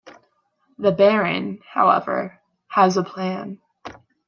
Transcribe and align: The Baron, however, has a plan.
The 0.79 0.91
Baron, 0.91 1.59
however, 1.63 2.39
has 2.69 2.97
a 2.97 3.03
plan. 3.03 3.59